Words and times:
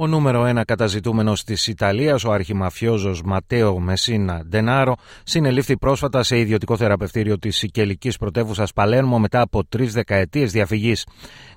Ο 0.00 0.06
νούμερο 0.06 0.44
ένα 0.44 0.64
καταζητούμενος 0.64 1.44
της 1.44 1.66
Ιταλίας, 1.66 2.24
ο 2.24 2.32
αρχιμαφιόζος 2.32 3.22
Ματέο 3.22 3.78
Μεσίνα 3.78 4.44
Ντενάρο, 4.48 4.94
συνελήφθη 5.24 5.76
πρόσφατα 5.76 6.22
σε 6.22 6.38
ιδιωτικό 6.38 6.76
θεραπευτήριο 6.76 7.38
της 7.38 7.56
Σικελικής 7.56 8.16
πρωτεύουσας 8.16 8.72
Παλέρμο 8.72 9.18
μετά 9.18 9.40
από 9.40 9.64
τρεις 9.64 9.92
δεκαετίες 9.92 10.52
διαφυγής. 10.52 11.06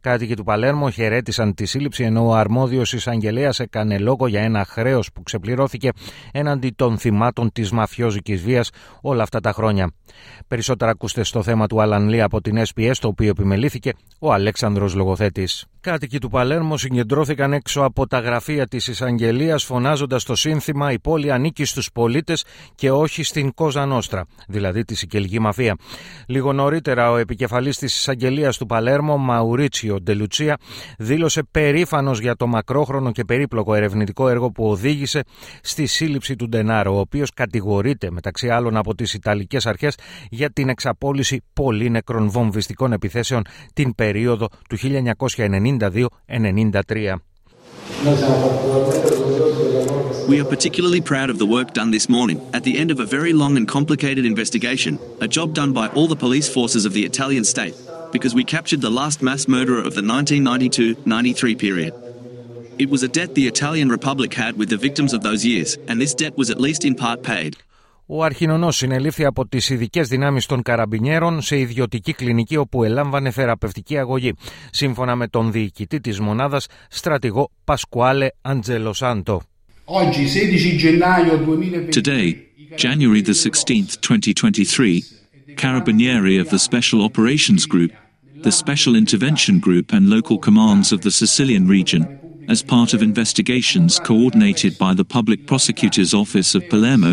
Κάτοικοι 0.00 0.36
του 0.36 0.44
Παλέρμο 0.44 0.90
χαιρέτησαν 0.90 1.54
τη 1.54 1.66
σύλληψη 1.66 2.04
ενώ 2.04 2.26
ο 2.26 2.34
αρμόδιος 2.34 2.92
εισαγγελέα 2.92 3.50
έκανε 3.58 3.98
λόγο 3.98 4.26
για 4.26 4.40
ένα 4.40 4.64
χρέος 4.64 5.12
που 5.12 5.22
ξεπληρώθηκε 5.22 5.90
έναντι 6.32 6.70
των 6.76 6.98
θυμάτων 6.98 7.52
της 7.52 7.70
μαφιόζικης 7.70 8.42
βίας 8.42 8.70
όλα 9.00 9.22
αυτά 9.22 9.40
τα 9.40 9.52
χρόνια. 9.52 9.92
Περισσότερα 10.48 10.90
ακούστε 10.90 11.22
στο 11.22 11.42
θέμα 11.42 11.66
του 11.66 11.80
Αλανλή 11.80 12.22
από 12.22 12.40
την 12.40 12.62
SPS, 12.74 12.92
το 13.00 13.08
οποίο 13.08 13.28
επιμελήθηκε 13.28 13.92
ο 14.18 14.32
Αλέξανδρος 14.32 14.94
Λογοθέτης. 14.94 15.66
Κάτοικοι 15.80 16.18
του 16.18 16.28
Παλέρμο 16.28 16.76
συγκεντρώθηκαν 16.76 17.52
έξω 17.52 17.80
από 17.80 18.06
τα 18.06 18.18
γραφεία 18.18 18.66
της 18.66 18.86
εισαγγελίας 18.86 19.64
φωνάζοντας 19.64 20.24
το 20.24 20.34
σύνθημα 20.34 20.92
«Η 20.92 20.98
πόλη 20.98 21.32
ανήκει 21.32 21.64
στους 21.64 21.90
πολίτες 21.92 22.44
και 22.74 22.90
όχι 22.90 23.22
στην 23.22 23.54
Κόζα 23.54 23.86
Νόστρα», 23.86 24.26
δηλαδή 24.48 24.84
τη 24.84 24.94
Σικελγή 24.94 25.38
Μαφία. 25.38 25.76
Λίγο 26.26 26.52
νωρίτερα 26.52 27.10
ο 27.10 27.16
επικεφαλής 27.16 27.78
της 27.78 27.96
εισαγγελίας 27.96 28.56
του 28.56 28.66
Παλέρμο, 28.66 29.16
Μαουρίτσιο 29.16 30.00
Ντελουτσία, 30.00 30.56
δήλωσε 30.98 31.42
περήφανος 31.50 32.20
για 32.20 32.36
το 32.36 32.46
μακρόχρονο 32.46 33.12
και 33.12 33.24
περίπλοκο 33.24 33.74
ερευνητικό 33.74 34.28
έργο 34.28 34.50
που 34.50 34.70
οδήγησε 34.70 35.22
στη 35.62 35.86
σύλληψη 35.86 36.36
του 36.36 36.48
Ντενάρο, 36.48 36.96
ο 36.96 36.98
οποίος 36.98 37.30
κατηγορείται 37.34 38.10
μεταξύ 38.10 38.48
άλλων 38.48 38.76
από 38.76 38.94
τις 38.94 39.14
Ιταλικές 39.14 39.66
αρχές 39.66 39.98
για 40.30 40.50
την 40.50 40.68
εξαπόλυση 40.68 41.42
πολύνεκρων 41.52 42.30
βομβιστικών 42.30 42.92
επιθέσεων 42.92 43.42
την 43.72 43.94
περίοδο 43.94 44.48
του 44.68 44.76
1992-93. 45.68 47.20
We 50.28 50.40
are 50.40 50.44
particularly 50.44 51.00
proud 51.00 51.30
of 51.30 51.38
the 51.38 51.46
work 51.46 51.72
done 51.72 51.90
this 51.90 52.08
morning 52.08 52.40
at 52.52 52.62
the 52.62 52.78
end 52.78 52.90
of 52.90 53.00
a 53.00 53.04
very 53.06 53.32
long 53.32 53.56
and 53.56 53.66
complicated 53.66 54.24
investigation, 54.26 54.98
a 55.20 55.28
job 55.28 55.54
done 55.54 55.72
by 55.72 55.88
all 55.88 56.06
the 56.06 56.16
police 56.16 56.48
forces 56.48 56.84
of 56.84 56.92
the 56.92 57.04
Italian 57.04 57.44
state, 57.44 57.74
because 58.12 58.34
we 58.34 58.44
captured 58.44 58.80
the 58.82 58.90
last 58.90 59.22
mass 59.22 59.48
murderer 59.48 59.80
of 59.80 59.94
the 59.94 60.02
1992-93 60.02 61.58
period. 61.58 61.94
It 62.78 62.90
was 62.90 63.02
a 63.02 63.08
debt 63.08 63.34
the 63.34 63.48
Italian 63.48 63.88
Republic 63.88 64.34
had 64.34 64.56
with 64.56 64.68
the 64.68 64.76
victims 64.76 65.12
of 65.12 65.22
those 65.22 65.44
years, 65.44 65.76
and 65.88 66.00
this 66.00 66.14
debt 66.14 66.36
was 66.36 66.50
at 66.50 66.60
least 66.60 66.84
in 66.84 66.94
part 66.94 67.22
paid. 67.22 67.56
Ο 68.10 68.24
Αρχινονός 68.24 68.76
συνελήφθη 68.76 69.24
από 69.24 69.48
τις 69.48 69.70
ειδικέ 69.70 70.02
δυνάμεις 70.02 70.46
των 70.46 70.62
καραμπινιέρων 70.62 71.40
σε 71.42 71.58
ιδιωτική 71.58 72.12
κλινική 72.12 72.56
όπου 72.56 72.84
ελάμβανε 72.84 73.30
θεραπευτική 73.30 73.98
αγωγή, 73.98 74.32
σύμφωνα 74.70 75.16
με 75.16 75.28
τον 75.28 75.52
διοικητή 75.52 76.00
της 76.00 76.20
μονάδας, 76.20 76.66
στρατηγό 76.88 77.50
Πασκουάλε 77.64 78.28
Αντζελοσάντο. 78.40 79.42
Today, 81.98 82.28
January 82.84 83.22
the 83.30 83.36
16th, 83.46 83.92
2023, 84.00 85.02
Carabinieri 85.62 86.36
of 86.42 86.48
the 86.54 86.58
Special 86.68 87.00
Operations 87.08 87.66
Group, 87.66 87.92
the 88.46 88.54
Special 88.62 88.94
Intervention 89.02 89.56
Group 89.66 89.86
and 89.96 90.02
local 90.16 90.38
commands 90.46 90.88
of 90.94 91.00
the 91.06 91.14
Sicilian 91.22 91.66
region, 91.76 92.02
as 92.54 92.62
part 92.62 92.90
of 92.94 93.00
investigations 93.10 93.90
coordinated 94.10 94.72
by 94.84 94.92
the 94.94 95.08
Public 95.16 95.40
Prosecutor's 95.50 96.12
Office 96.22 96.50
of 96.58 96.62
Palermo, 96.72 97.12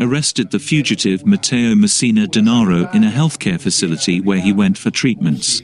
arrested 0.00 0.50
the 0.50 0.58
fugitive 0.58 1.26
Matteo 1.26 1.74
Messina 1.74 2.26
Denaro 2.26 2.92
in 2.94 3.04
a 3.04 3.10
healthcare 3.10 3.60
facility 3.60 4.20
where 4.20 4.40
he 4.40 4.52
went 4.52 4.78
for 4.78 4.90
treatments. 4.90 5.62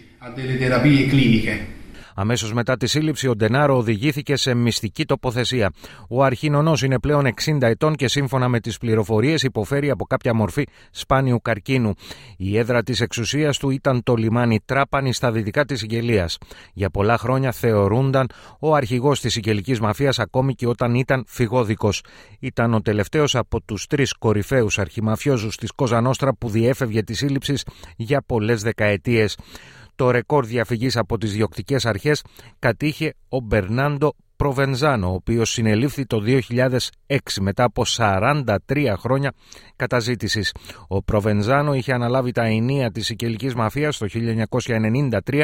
Αμέσως 2.21 2.53
μετά 2.53 2.77
τη 2.77 2.87
σύλληψη, 2.87 3.29
ο 3.29 3.37
Ντενάρο 3.37 3.77
οδηγήθηκε 3.77 4.37
σε 4.37 4.55
μυστική 4.55 5.05
τοποθεσία. 5.05 5.73
Ο 6.09 6.25
Αρχίνονο 6.25 6.73
είναι 6.84 6.99
πλέον 6.99 7.27
60 7.27 7.59
ετών 7.61 7.95
και 7.95 8.09
σύμφωνα 8.09 8.49
με 8.49 8.61
τις 8.61 8.79
πληροφορίες 8.79 9.43
υποφέρει 9.43 9.91
από 9.91 10.05
κάποια 10.05 10.34
μορφή 10.34 10.67
σπάνιου 10.91 11.41
καρκίνου. 11.43 11.95
Η 12.37 12.59
έδρα 12.59 12.83
της 12.83 13.01
εξουσίας 13.01 13.59
του 13.59 13.71
ήταν 13.71 14.03
το 14.03 14.15
λιμάνι 14.15 14.61
Τράπανη 14.65 15.12
στα 15.12 15.33
δυτικά 15.33 15.65
της 15.65 15.78
Σικελία. 15.78 16.28
Για 16.73 16.91
πολλά 16.91 17.19
χρόνια 17.19 17.53
θεωρούνταν 17.53 18.27
ο 18.59 18.75
αρχηγός 18.75 19.21
της 19.21 19.33
Σικελική 19.33 19.83
μαφίας 19.83 20.19
ακόμη 20.19 20.55
και 20.55 20.67
όταν 20.67 20.95
ήταν 20.95 21.25
φυγόδικος. 21.27 22.05
Ήταν 22.41 22.75
ο 22.75 22.81
τελευταίος 22.81 23.34
από 23.34 23.61
τους 23.61 23.87
τρεις 23.87 24.12
κορυφαίους 24.12 24.78
αρχιμαφιόζους 24.78 25.57
της 25.57 25.73
Κοζανόστρα 25.73 26.34
που 26.34 26.49
διέφευγε 26.49 27.03
της 27.03 27.19
σύλληψης 27.19 27.65
για 27.97 28.23
πολλές 28.27 28.62
δεκαετίες. 28.62 29.37
Το 29.98 30.10
ρεκόρ 30.10 30.47
διαφυγής 30.47 30.97
από 30.97 31.19
τις 31.19 31.32
διοκτικές 31.32 31.86
αρχές 31.86 32.25
κατήχε 32.59 33.14
ο 33.28 33.41
Μπερνάντο 33.41 34.14
Προβενζάνο, 34.36 35.10
ο 35.10 35.12
οποίος 35.12 35.50
συνελήφθη 35.50 36.06
το 36.06 36.22
2006 36.26 36.78
μετά 37.41 37.64
από 37.64 37.82
43 37.97 38.44
χρόνια 38.98 39.32
καταζήτησης. 39.76 40.54
Ο 40.88 41.03
Προβενζάνο 41.03 41.75
είχε 41.75 41.92
αναλάβει 41.92 42.32
τα 42.32 42.44
ενία 42.44 42.91
της 42.91 43.06
Σικελικής 43.06 43.54
Μαφίας 43.54 43.98
το 43.98 44.06
1993 45.26 45.42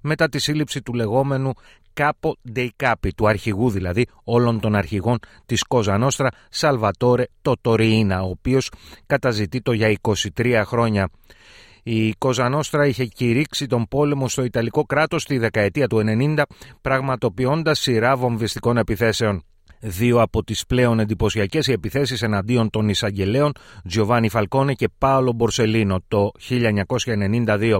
μετά 0.00 0.28
τη 0.28 0.38
σύλληψη 0.38 0.82
του 0.82 0.94
λεγόμενου 0.94 1.52
Κάπο 1.92 2.16
Ντεϊκάπη, 2.52 3.12
του 3.12 3.28
αρχηγού 3.28 3.70
δηλαδή 3.70 4.06
όλων 4.24 4.60
των 4.60 4.74
αρχηγών 4.74 5.18
της 5.46 5.62
Κοζανόστρα, 5.62 6.28
Σαλβατόρε 6.50 7.24
Τοτοριίνα, 7.42 8.22
ο 8.22 8.28
οποίος 8.28 8.70
καταζητεί 9.06 9.60
το 9.60 9.72
για 9.72 9.96
23 10.36 10.62
χρόνια. 10.64 11.08
Η 11.82 12.12
Κοζανόστρα 12.12 12.86
είχε 12.86 13.04
κηρύξει 13.04 13.66
τον 13.66 13.86
πόλεμο 13.88 14.28
στο 14.28 14.44
Ιταλικό 14.44 14.84
κράτος 14.84 15.24
τη 15.24 15.38
δεκαετία 15.38 15.86
του 15.86 16.02
90, 16.36 16.42
πραγματοποιώντας 16.80 17.80
σειρά 17.80 18.16
βομβιστικών 18.16 18.76
επιθέσεων. 18.76 19.42
Δύο 19.84 20.20
από 20.20 20.44
τις 20.44 20.66
πλέον 20.66 21.00
εντυπωσιακές 21.00 21.66
οι 21.66 21.72
επιθέσεις 21.72 22.22
εναντίον 22.22 22.70
των 22.70 22.88
εισαγγελέων 22.88 23.52
Τζιοβάνι 23.88 24.28
Φαλκόνε 24.28 24.74
και 24.74 24.88
Πάολο 24.98 25.32
Μπορσελίνο 25.32 26.00
το 26.08 26.30
1992. 26.48 27.78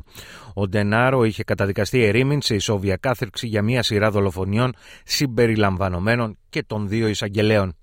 Ο 0.55 0.69
Ντενάρο 0.69 1.25
είχε 1.25 1.45
καταδικαστεί 1.45 2.03
ερήμην 2.03 2.43
σε 2.43 2.55
ισόβια 2.55 2.97
κάθερξη 2.97 3.47
για 3.47 3.63
μια 3.63 3.83
σειρά 3.83 4.11
δολοφονιών 4.11 4.75
συμπεριλαμβανομένων 5.05 6.39
και 6.49 6.63
των 6.63 6.89
δύο 6.89 7.09
εισαγγελέων. 7.09 7.77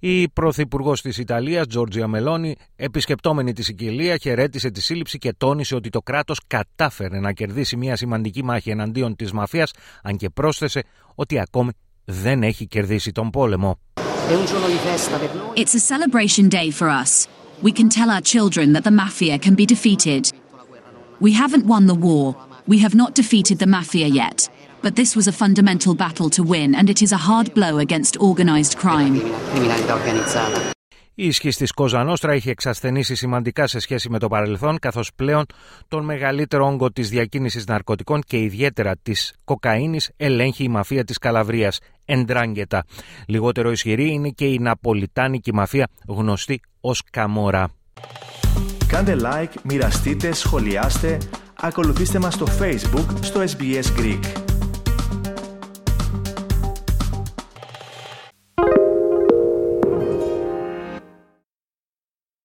Η 0.00 0.28
Πρωθυπουργός 0.28 1.00
της 1.00 1.18
Ιταλίας, 1.18 1.66
Τζόρτζια 1.66 2.06
Μελώνη, 2.06 2.56
επισκεπτόμενη 2.76 3.52
τη 3.52 3.62
Σικελία, 3.62 4.16
χαιρέτησε 4.16 4.70
τη 4.70 4.82
σύλληψη 4.82 5.18
και 5.18 5.34
τόνισε 5.36 5.74
ότι 5.74 5.88
το 5.88 6.00
κράτος 6.00 6.40
κατάφερε 6.46 7.20
να 7.20 7.32
κερδίσει 7.32 7.76
μια 7.76 7.96
σημαντική 7.96 8.44
μάχη 8.44 8.70
εναντίον 8.70 9.16
της 9.16 9.32
μαφίας, 9.32 9.72
αν 10.02 10.16
και 10.16 10.28
πρόσθεσε 10.30 10.82
ότι 11.14 11.38
ακόμη 11.38 11.70
δεν 12.04 12.42
έχει 12.42 12.66
κερδίσει 12.66 13.12
τον 13.12 13.30
πόλεμο. 13.30 13.78
It's 15.62 15.74
a 15.74 15.84
celebration 15.92 16.48
day 16.48 16.68
for 16.70 16.88
us. 17.02 17.28
We 17.62 17.72
can 17.78 17.88
tell 17.88 18.10
our 18.10 18.24
children 18.34 18.72
that 18.74 18.84
the 18.88 18.90
mafia 18.90 19.38
can 19.38 19.54
be 19.54 19.66
defeated. 19.74 20.22
We 21.26 21.32
haven't 21.42 21.64
won 21.72 21.86
the 21.86 21.98
war. 22.08 22.36
We 22.72 22.78
have 22.84 22.94
not 23.02 23.14
defeated 23.14 23.58
the 23.58 23.66
mafia 23.66 24.08
yet. 24.22 24.38
But 24.86 24.94
this 24.94 25.16
was 25.18 25.26
a 25.26 25.36
fundamental 25.44 25.94
battle 26.04 26.28
to 26.36 26.42
win 26.52 26.70
and 26.78 26.86
it 26.94 27.00
is 27.06 27.10
a 27.18 27.20
hard 27.28 27.48
blow 27.54 27.74
against 27.86 28.12
organized 28.20 28.74
crime. 28.78 29.20
Η 31.14 31.26
ισχύ 31.26 31.48
της 31.48 31.72
Κόζα 31.72 32.04
Νόστρα 32.04 32.34
είχε 32.34 32.50
εξασθενήσει 32.50 33.14
σημαντικά 33.14 33.66
σε 33.66 33.78
σχέση 33.78 34.10
με 34.10 34.18
το 34.18 34.28
παρελθόν, 34.28 34.78
καθώς 34.78 35.10
πλέον 35.16 35.44
τον 35.88 36.04
μεγαλύτερο 36.04 36.66
όγκο 36.66 36.92
της 36.92 37.08
διακίνησης 37.08 37.66
ναρκωτικών 37.66 38.22
και 38.26 38.36
ιδιαίτερα 38.36 38.96
της 39.02 39.34
κοκαίνης 39.44 40.10
ελέγχει 40.16 40.64
η 40.64 40.68
μαφία 40.68 41.04
της 41.04 41.18
Καλαβρίας, 41.18 41.78
Εντράγκετα. 42.04 42.84
Λιγότερο 43.26 43.70
ισχυρή 43.70 44.10
είναι 44.10 44.28
και 44.28 44.46
η 44.46 44.58
Ναπολιτάνικη 44.58 45.54
μαφία, 45.54 45.88
γνωστή 46.08 46.60
ως 46.80 47.02
Καμόρα. 47.10 47.68
Κάντε 48.86 49.16
like, 49.22 49.54
μοιραστείτε, 49.62 50.32
σχολιάστε, 50.32 51.18
ακολουθήστε 51.60 52.18
μας 52.18 52.34
στο 52.34 52.46
Facebook 52.60 53.06
στο 53.20 53.40
SBS 53.40 54.00
Greek. 54.00 54.45